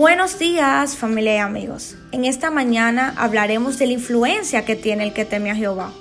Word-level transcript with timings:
Buenos 0.00 0.38
días 0.38 0.96
familia 0.96 1.34
y 1.34 1.38
amigos. 1.40 1.94
En 2.10 2.24
esta 2.24 2.50
mañana 2.50 3.12
hablaremos 3.18 3.78
de 3.78 3.86
la 3.86 3.92
influencia 3.92 4.64
que 4.64 4.74
tiene 4.74 5.04
el 5.04 5.12
que 5.12 5.26
teme 5.26 5.50
a 5.50 5.54
Jehová. 5.54 5.92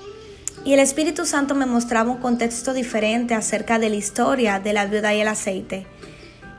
Y 0.64 0.72
el 0.72 0.80
Espíritu 0.80 1.26
Santo 1.26 1.54
me 1.54 1.66
mostraba 1.66 2.10
un 2.10 2.20
contexto 2.20 2.74
diferente 2.74 3.34
acerca 3.34 3.78
de 3.78 3.90
la 3.90 3.98
historia 3.98 4.62
de 4.62 4.72
la 4.72 4.86
viuda 4.86 5.14
y 5.14 5.20
el 5.20 5.28
aceite. 5.28 5.86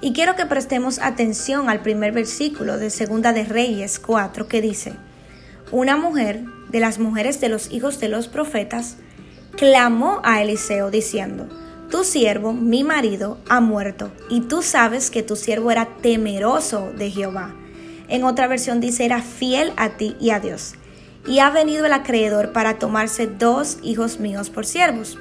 Y 0.03 0.13
quiero 0.13 0.37
que 0.37 0.45
prestemos 0.45 0.99
atención 0.99 1.71
al 1.71 1.81
primer 1.81 2.13
versículo 2.13 2.77
de 2.77 2.91
Segunda 2.91 3.33
de 3.33 3.45
Reyes 3.45 3.99
4 4.01 4.47
que 4.47 4.61
dice, 4.61 4.93
Una 5.73 5.97
mujer 5.97 6.45
de 6.69 6.81
las 6.81 6.99
mujeres 6.99 7.41
de 7.41 7.49
los 7.49 7.73
hijos 7.73 8.01
de 8.01 8.11
los 8.11 8.29
profetas 8.29 8.99
clamó 9.57 10.21
a 10.25 10.43
Eliseo 10.43 10.91
diciendo, 10.91 11.49
tu 11.91 12.05
siervo, 12.05 12.53
mi 12.53 12.85
marido, 12.85 13.39
ha 13.49 13.61
muerto, 13.61 14.11
y 14.29 14.43
tú 14.43 14.63
sabes 14.63 15.11
que 15.11 15.23
tu 15.23 15.37
siervo 15.37 15.71
era 15.71 15.87
temeroso 16.01 16.91
de 16.97 17.11
Jehová. 17.11 17.55
En 18.09 18.25
otra 18.25 18.47
versión 18.47 18.81
dice, 18.81 19.05
era 19.05 19.23
fiel 19.23 19.73
a 19.77 19.91
ti 19.91 20.17
y 20.21 20.31
a 20.31 20.41
Dios. 20.41 20.75
Y 21.27 21.41
ha 21.41 21.51
venido 21.51 21.87
el 21.87 21.93
acreedor 21.93 22.53
para 22.53 22.79
tomarse 22.79 23.27
dos 23.27 23.79
hijos 23.83 24.21
míos 24.21 24.51
por 24.51 24.67
siervos, 24.67 25.19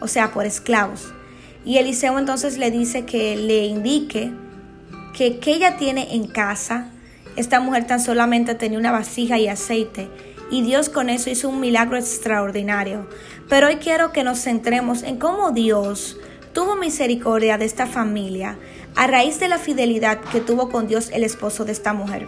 o 0.00 0.08
sea, 0.08 0.32
por 0.32 0.46
esclavos. 0.46 1.12
Y 1.64 1.78
Eliseo 1.78 2.18
entonces 2.18 2.58
le 2.58 2.70
dice 2.70 3.04
que 3.04 3.36
le 3.36 3.66
indique 3.66 4.32
que, 5.14 5.38
que 5.38 5.52
ella 5.52 5.76
tiene 5.76 6.14
en 6.14 6.26
casa. 6.26 6.90
Esta 7.36 7.60
mujer 7.60 7.86
tan 7.86 8.00
solamente 8.00 8.54
tenía 8.54 8.78
una 8.78 8.92
vasija 8.92 9.38
y 9.38 9.48
aceite 9.48 10.08
y 10.52 10.60
Dios 10.60 10.90
con 10.90 11.08
eso 11.08 11.30
hizo 11.30 11.48
un 11.48 11.60
milagro 11.60 11.96
extraordinario. 11.96 13.06
Pero 13.48 13.68
hoy 13.68 13.76
quiero 13.76 14.12
que 14.12 14.22
nos 14.22 14.42
centremos 14.42 15.02
en 15.02 15.16
cómo 15.16 15.50
Dios 15.50 16.18
tuvo 16.52 16.76
misericordia 16.76 17.56
de 17.56 17.64
esta 17.64 17.86
familia 17.86 18.58
a 18.94 19.06
raíz 19.06 19.40
de 19.40 19.48
la 19.48 19.56
fidelidad 19.56 20.20
que 20.20 20.42
tuvo 20.42 20.68
con 20.68 20.86
Dios 20.86 21.08
el 21.14 21.24
esposo 21.24 21.64
de 21.64 21.72
esta 21.72 21.94
mujer. 21.94 22.26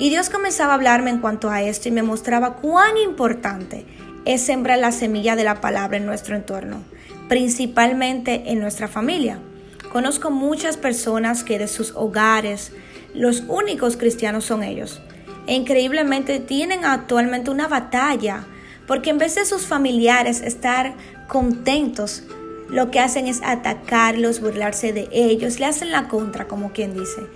Y 0.00 0.10
Dios 0.10 0.30
comenzaba 0.30 0.72
a 0.72 0.74
hablarme 0.74 1.10
en 1.10 1.20
cuanto 1.20 1.48
a 1.48 1.62
esto 1.62 1.88
y 1.88 1.92
me 1.92 2.02
mostraba 2.02 2.56
cuán 2.56 2.96
importante 2.96 3.86
es 4.24 4.42
sembrar 4.42 4.80
la 4.80 4.90
semilla 4.90 5.36
de 5.36 5.44
la 5.44 5.60
palabra 5.60 5.96
en 5.96 6.06
nuestro 6.06 6.34
entorno, 6.34 6.82
principalmente 7.28 8.50
en 8.50 8.58
nuestra 8.58 8.88
familia. 8.88 9.38
Conozco 9.92 10.32
muchas 10.32 10.76
personas 10.76 11.44
que 11.44 11.60
de 11.60 11.68
sus 11.68 11.92
hogares 11.94 12.72
los 13.14 13.44
únicos 13.46 13.96
cristianos 13.96 14.44
son 14.44 14.64
ellos 14.64 15.00
e 15.48 15.54
increíblemente 15.54 16.40
tienen 16.40 16.84
actualmente 16.84 17.50
una 17.50 17.66
batalla, 17.66 18.44
porque 18.86 19.10
en 19.10 19.18
vez 19.18 19.34
de 19.34 19.46
sus 19.46 19.66
familiares 19.66 20.42
estar 20.42 20.94
contentos, 21.26 22.22
lo 22.68 22.90
que 22.90 23.00
hacen 23.00 23.26
es 23.26 23.40
atacarlos, 23.42 24.40
burlarse 24.40 24.92
de 24.92 25.08
ellos, 25.10 25.58
le 25.58 25.64
hacen 25.64 25.90
la 25.90 26.06
contra, 26.06 26.46
como 26.46 26.72
quien 26.72 26.92
dice. 26.92 27.26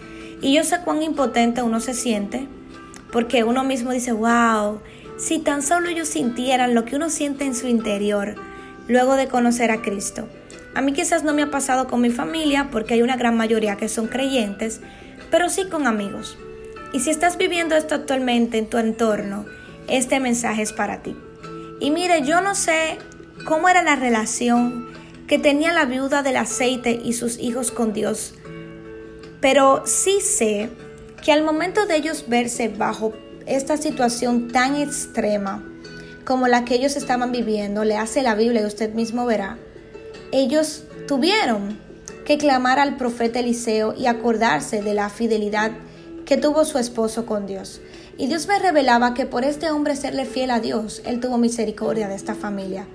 Y 0.42 0.52
yo 0.54 0.62
sé 0.62 0.80
cuán 0.84 1.02
impotente 1.02 1.62
uno 1.62 1.80
se 1.80 1.94
siente, 1.94 2.46
porque 3.10 3.44
uno 3.44 3.64
mismo 3.64 3.92
dice, 3.92 4.12
wow, 4.12 4.80
si 5.16 5.38
tan 5.38 5.62
solo 5.62 5.88
ellos 5.88 6.08
sintieran 6.08 6.74
lo 6.74 6.84
que 6.84 6.96
uno 6.96 7.08
siente 7.08 7.44
en 7.46 7.54
su 7.54 7.66
interior 7.66 8.34
luego 8.88 9.14
de 9.14 9.28
conocer 9.28 9.70
a 9.70 9.80
Cristo. 9.80 10.28
A 10.74 10.82
mí 10.82 10.92
quizás 10.92 11.24
no 11.24 11.32
me 11.32 11.42
ha 11.42 11.50
pasado 11.50 11.86
con 11.86 12.02
mi 12.02 12.10
familia, 12.10 12.68
porque 12.70 12.94
hay 12.94 13.02
una 13.02 13.16
gran 13.16 13.38
mayoría 13.38 13.76
que 13.76 13.88
son 13.88 14.08
creyentes, 14.08 14.80
pero 15.30 15.48
sí 15.48 15.64
con 15.70 15.86
amigos. 15.86 16.36
Y 16.92 17.00
si 17.00 17.10
estás 17.10 17.38
viviendo 17.38 17.74
esto 17.74 17.94
actualmente 17.94 18.58
en 18.58 18.68
tu 18.68 18.78
entorno, 18.78 19.46
este 19.88 20.20
mensaje 20.20 20.62
es 20.62 20.72
para 20.72 21.02
ti. 21.02 21.16
Y 21.80 21.90
mire, 21.90 22.22
yo 22.22 22.40
no 22.40 22.54
sé 22.54 22.98
cómo 23.44 23.68
era 23.68 23.82
la 23.82 23.96
relación 23.96 24.88
que 25.26 25.38
tenía 25.38 25.72
la 25.72 25.86
viuda 25.86 26.22
del 26.22 26.36
aceite 26.36 27.00
y 27.02 27.14
sus 27.14 27.38
hijos 27.38 27.70
con 27.70 27.92
Dios, 27.92 28.34
pero 29.40 29.82
sí 29.86 30.20
sé 30.20 30.68
que 31.24 31.32
al 31.32 31.42
momento 31.42 31.86
de 31.86 31.96
ellos 31.96 32.26
verse 32.28 32.68
bajo 32.68 33.14
esta 33.46 33.76
situación 33.76 34.48
tan 34.48 34.76
extrema 34.76 35.64
como 36.24 36.48
la 36.48 36.64
que 36.64 36.74
ellos 36.74 36.96
estaban 36.96 37.32
viviendo, 37.32 37.84
le 37.84 37.96
hace 37.96 38.22
la 38.22 38.34
Biblia 38.34 38.62
y 38.62 38.66
usted 38.66 38.92
mismo 38.94 39.26
verá, 39.26 39.58
ellos 40.30 40.84
tuvieron 41.08 41.78
que 42.24 42.38
clamar 42.38 42.78
al 42.78 42.96
profeta 42.96 43.40
Eliseo 43.40 43.94
y 43.98 44.06
acordarse 44.06 44.82
de 44.82 44.94
la 44.94 45.10
fidelidad 45.10 45.72
que 46.24 46.36
tuvo 46.36 46.64
su 46.64 46.78
esposo 46.78 47.26
con 47.26 47.46
Dios. 47.46 47.80
Y 48.18 48.26
Dios 48.26 48.46
me 48.46 48.58
revelaba 48.58 49.14
que 49.14 49.26
por 49.26 49.44
este 49.44 49.70
hombre 49.70 49.96
serle 49.96 50.24
fiel 50.24 50.50
a 50.50 50.60
Dios, 50.60 51.02
Él 51.04 51.20
tuvo 51.20 51.38
misericordia 51.38 52.08
de 52.08 52.14
esta 52.14 52.34
familia. 52.34 52.86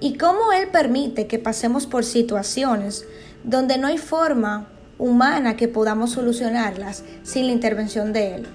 Y 0.00 0.16
cómo 0.16 0.52
Él 0.52 0.68
permite 0.68 1.26
que 1.26 1.38
pasemos 1.38 1.86
por 1.86 2.04
situaciones 2.04 3.04
donde 3.44 3.78
no 3.78 3.88
hay 3.88 3.98
forma 3.98 4.68
humana 4.98 5.56
que 5.56 5.68
podamos 5.68 6.12
solucionarlas 6.12 7.04
sin 7.22 7.46
la 7.46 7.52
intervención 7.52 8.12
de 8.12 8.34
Él. 8.34 8.46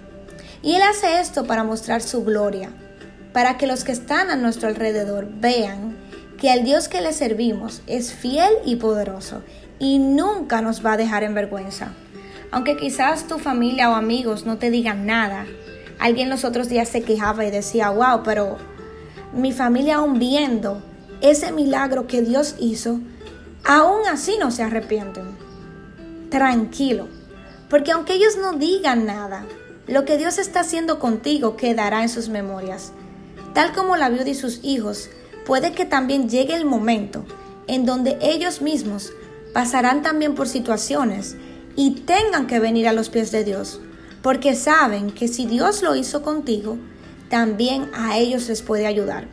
Y 0.61 0.75
Él 0.75 0.81
hace 0.81 1.19
esto 1.19 1.45
para 1.45 1.63
mostrar 1.63 2.01
su 2.01 2.23
gloria, 2.23 2.69
para 3.33 3.57
que 3.57 3.67
los 3.67 3.83
que 3.83 3.91
están 3.91 4.29
a 4.29 4.35
nuestro 4.35 4.69
alrededor 4.69 5.27
vean 5.29 5.97
que 6.37 6.51
al 6.51 6.63
Dios 6.63 6.87
que 6.87 7.01
le 7.01 7.13
servimos 7.13 7.81
es 7.87 8.13
fiel 8.13 8.51
y 8.65 8.77
poderoso 8.77 9.41
y 9.79 9.99
nunca 9.99 10.61
nos 10.61 10.85
va 10.85 10.93
a 10.93 10.97
dejar 10.97 11.23
en 11.23 11.33
vergüenza. 11.33 11.93
Aunque 12.53 12.77
quizás 12.77 13.25
tu 13.25 13.39
familia 13.39 13.89
o 13.89 13.95
amigos 13.95 14.45
no 14.45 14.59
te 14.59 14.69
digan 14.69 15.07
nada. 15.07 15.47
Alguien 15.97 16.29
los 16.29 16.43
otros 16.45 16.69
días 16.69 16.87
se 16.87 17.01
quejaba 17.01 17.43
y 17.45 17.49
decía, 17.49 17.89
wow, 17.89 18.21
pero 18.23 18.57
mi 19.33 19.51
familia 19.51 19.95
aún 19.95 20.19
viendo 20.19 20.79
ese 21.19 21.51
milagro 21.51 22.05
que 22.05 22.21
Dios 22.21 22.55
hizo, 22.59 22.99
aún 23.65 24.01
así 24.07 24.37
no 24.39 24.51
se 24.51 24.61
arrepienten. 24.61 25.35
Tranquilo, 26.29 27.07
porque 27.71 27.91
aunque 27.91 28.13
ellos 28.13 28.37
no 28.37 28.53
digan 28.53 29.07
nada, 29.07 29.47
lo 29.87 30.05
que 30.05 30.19
Dios 30.19 30.37
está 30.37 30.59
haciendo 30.59 30.99
contigo 30.99 31.57
quedará 31.57 32.03
en 32.03 32.09
sus 32.09 32.29
memorias. 32.29 32.91
Tal 33.55 33.73
como 33.73 33.95
la 33.95 34.09
viuda 34.09 34.29
y 34.29 34.35
sus 34.35 34.59
hijos, 34.63 35.09
puede 35.47 35.71
que 35.71 35.85
también 35.85 36.29
llegue 36.29 36.53
el 36.53 36.65
momento 36.65 37.25
en 37.65 37.87
donde 37.87 38.19
ellos 38.21 38.61
mismos 38.61 39.11
pasarán 39.55 40.03
también 40.03 40.35
por 40.35 40.47
situaciones 40.47 41.35
y 41.75 42.01
tengan 42.01 42.47
que 42.47 42.59
venir 42.59 42.87
a 42.87 42.93
los 42.93 43.09
pies 43.09 43.31
de 43.31 43.43
Dios, 43.43 43.79
porque 44.21 44.55
saben 44.55 45.11
que 45.11 45.27
si 45.27 45.45
Dios 45.45 45.81
lo 45.81 45.95
hizo 45.95 46.21
contigo, 46.21 46.77
también 47.29 47.89
a 47.93 48.17
ellos 48.17 48.47
les 48.47 48.61
puede 48.61 48.85
ayudar. 48.85 49.27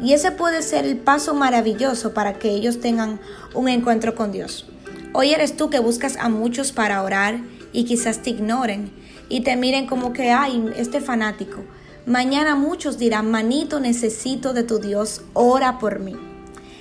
Y 0.00 0.12
ese 0.12 0.30
puede 0.30 0.62
ser 0.62 0.84
el 0.84 0.96
paso 0.96 1.34
maravilloso 1.34 2.14
para 2.14 2.34
que 2.38 2.50
ellos 2.50 2.80
tengan 2.80 3.20
un 3.54 3.68
encuentro 3.68 4.14
con 4.14 4.32
Dios. 4.32 4.66
Hoy 5.12 5.30
eres 5.30 5.56
tú 5.56 5.70
que 5.70 5.78
buscas 5.78 6.16
a 6.16 6.28
muchos 6.28 6.72
para 6.72 7.02
orar 7.02 7.40
y 7.72 7.84
quizás 7.84 8.22
te 8.22 8.30
ignoren 8.30 8.92
y 9.28 9.42
te 9.42 9.56
miren 9.56 9.86
como 9.86 10.12
que, 10.12 10.30
hay 10.30 10.70
este 10.76 11.00
fanático. 11.00 11.64
Mañana 12.06 12.54
muchos 12.54 12.98
dirán, 12.98 13.30
manito, 13.30 13.80
necesito 13.80 14.52
de 14.52 14.62
tu 14.62 14.78
Dios, 14.78 15.22
ora 15.34 15.78
por 15.78 16.00
mí. 16.00 16.16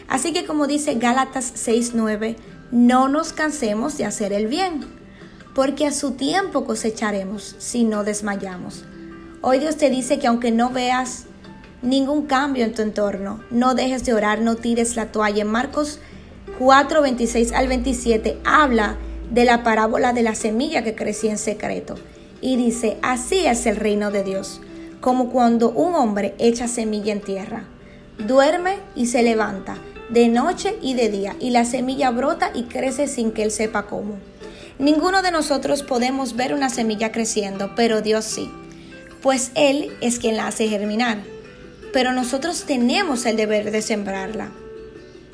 Así 0.08 0.32
que 0.32 0.46
como 0.46 0.68
dice 0.68 0.96
Gálatas 0.96 1.54
6:9, 1.56 2.38
no 2.72 3.08
nos 3.08 3.34
cansemos 3.34 3.98
de 3.98 4.06
hacer 4.06 4.34
el 4.34 4.48
bien, 4.48 4.86
porque 5.56 5.88
a 5.88 5.92
su 5.92 6.12
tiempo 6.12 6.66
cosecharemos 6.66 7.56
si 7.60 7.84
no 7.84 8.04
desmayamos. 8.04 8.86
Hoy 9.42 9.60
Dios 9.60 9.78
te 9.78 9.90
dice 9.90 10.20
que 10.20 10.28
aunque 10.28 10.52
no 10.52 10.70
veas 10.70 11.26
ningún 11.82 12.26
cambio 12.26 12.66
en 12.66 12.74
tu 12.74 12.82
entorno, 12.82 13.42
no 13.52 13.74
dejes 13.74 14.04
de 14.04 14.14
orar, 14.14 14.42
no 14.42 14.56
tires 14.56 14.96
la 14.96 15.12
toalla. 15.12 15.44
En 15.44 15.48
Marcos 15.48 16.00
4, 16.60 17.02
26 17.02 17.54
al 17.54 17.68
27 17.68 18.40
habla 18.44 18.98
de 19.32 19.46
la 19.46 19.64
parábola 19.64 20.14
de 20.14 20.24
la 20.24 20.36
semilla 20.36 20.84
que 20.84 20.96
crecía 20.96 21.32
en 21.32 21.38
secreto. 21.38 21.96
Y 22.42 22.56
dice, 22.56 22.98
así 23.02 23.46
es 23.46 23.66
el 23.66 23.78
reino 23.78 24.12
de 24.12 24.24
Dios, 24.24 24.62
como 25.02 25.30
cuando 25.30 25.70
un 25.70 25.96
hombre 25.96 26.36
echa 26.38 26.68
semilla 26.68 27.14
en 27.14 27.22
tierra. 27.22 27.64
Duerme 28.20 28.78
y 28.96 29.08
se 29.08 29.24
levanta 29.24 29.78
de 30.10 30.28
noche 30.30 30.78
y 30.82 30.94
de 30.94 31.10
día, 31.10 31.36
y 31.40 31.50
la 31.50 31.66
semilla 31.66 32.12
brota 32.12 32.52
y 32.54 32.64
crece 32.64 33.08
sin 33.08 33.32
que 33.32 33.44
Él 33.44 33.52
sepa 33.52 33.88
cómo. 33.88 34.18
Ninguno 34.80 35.22
de 35.22 35.32
nosotros 35.32 35.84
podemos 35.84 36.36
ver 36.36 36.54
una 36.54 36.70
semilla 36.70 37.12
creciendo, 37.12 37.74
pero 37.76 38.02
Dios 38.02 38.26
sí, 38.26 38.50
pues 39.22 39.52
Él 39.56 39.92
es 40.02 40.20
quien 40.20 40.38
la 40.38 40.48
hace 40.48 40.68
germinar. 40.68 41.20
Pero 41.94 42.14
nosotros 42.14 42.66
tenemos 42.66 43.26
el 43.26 43.38
deber 43.38 43.72
de 43.72 43.82
sembrarla. 43.82 44.52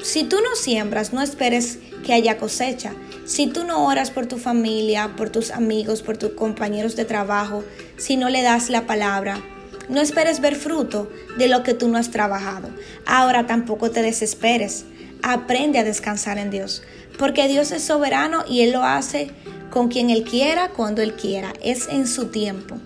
Si 0.02 0.24
tú 0.24 0.38
no 0.38 0.56
siembras, 0.56 1.14
no 1.14 1.22
esperes 1.22 1.80
que 2.06 2.14
haya 2.14 2.38
cosecha. 2.38 2.94
Si 3.25 3.48
tú 3.48 3.64
no 3.64 3.86
oras 3.86 4.12
por 4.12 4.28
tu 4.28 4.38
familia, 4.38 5.16
por 5.16 5.30
tus 5.30 5.52
amigos, 5.52 6.02
por 6.02 6.18
tus 6.18 6.31
compañeros 6.31 6.96
de 6.96 7.06
trabajo, 7.06 7.64
si 7.98 8.18
no 8.18 8.30
le 8.30 8.42
das 8.42 8.70
la 8.70 8.86
palabra, 8.86 9.42
no 9.90 10.02
esperes 10.02 10.40
ver 10.40 10.56
fruto 10.56 11.12
de 11.38 11.48
lo 11.48 11.64
que 11.64 11.74
tú 11.74 11.88
no 11.88 11.98
has 11.98 12.12
trabajado. 12.12 12.70
Ahora 13.06 13.48
tampoco 13.48 13.92
te 13.92 14.02
desesperes. 14.02 14.86
Aprende 15.22 15.80
a 15.80 15.84
descansar 15.84 16.38
en 16.38 16.52
Dios, 16.52 16.84
porque 17.18 17.48
Dios 17.48 17.72
es 17.72 17.84
soberano 17.84 18.44
y 18.48 18.62
Él 18.62 18.72
lo 18.72 18.84
hace 18.84 19.32
con 19.70 19.88
quien 19.88 20.10
Él 20.10 20.24
quiera, 20.24 20.70
cuando 20.70 21.02
Él 21.02 21.14
quiera. 21.14 21.54
Es 21.64 21.88
en 21.88 22.08
su 22.08 22.28
tiempo. 22.28 22.78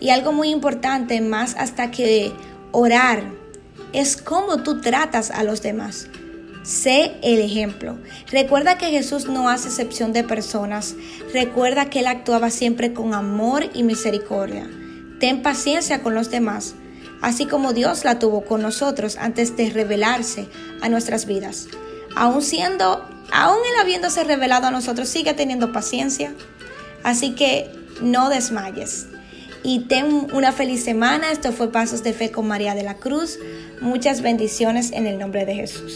Y 0.00 0.10
algo 0.10 0.32
muy 0.32 0.50
importante, 0.50 1.20
más 1.20 1.54
hasta 1.58 1.90
que 1.90 2.32
orar, 2.72 3.24
es 3.92 4.16
cómo 4.16 4.62
tú 4.62 4.80
tratas 4.80 5.30
a 5.30 5.42
los 5.42 5.62
demás. 5.62 6.08
Sé 6.62 7.12
el 7.22 7.40
ejemplo. 7.40 7.96
Recuerda 8.30 8.76
que 8.76 8.90
Jesús 8.90 9.28
no 9.28 9.48
hace 9.48 9.68
excepción 9.68 10.12
de 10.12 10.24
personas. 10.24 10.96
Recuerda 11.32 11.88
que 11.88 12.00
Él 12.00 12.08
actuaba 12.08 12.50
siempre 12.50 12.92
con 12.92 13.14
amor 13.14 13.70
y 13.72 13.84
misericordia. 13.84 14.68
Ten 15.20 15.42
paciencia 15.42 16.02
con 16.02 16.14
los 16.14 16.30
demás, 16.30 16.74
así 17.22 17.46
como 17.46 17.72
Dios 17.72 18.04
la 18.04 18.18
tuvo 18.18 18.44
con 18.44 18.62
nosotros 18.62 19.16
antes 19.18 19.56
de 19.56 19.70
revelarse 19.70 20.48
a 20.80 20.88
nuestras 20.88 21.26
vidas. 21.26 21.68
Aún 22.14 22.42
siendo, 22.42 23.08
aún 23.32 23.58
Él 23.58 23.80
habiéndose 23.80 24.24
revelado 24.24 24.66
a 24.66 24.70
nosotros, 24.70 25.08
sigue 25.08 25.34
teniendo 25.34 25.72
paciencia. 25.72 26.34
Así 27.02 27.34
que 27.34 27.70
no 28.00 28.28
desmayes. 28.28 29.06
Y 29.62 29.80
ten 29.80 30.28
una 30.32 30.52
feliz 30.52 30.84
semana. 30.84 31.32
Esto 31.32 31.52
fue 31.52 31.72
Pasos 31.72 32.02
de 32.02 32.12
Fe 32.12 32.30
con 32.30 32.46
María 32.46 32.74
de 32.74 32.82
la 32.82 32.94
Cruz. 32.94 33.38
Muchas 33.80 34.22
bendiciones 34.22 34.92
en 34.92 35.06
el 35.06 35.18
nombre 35.18 35.44
de 35.44 35.54
Jesús. 35.54 35.94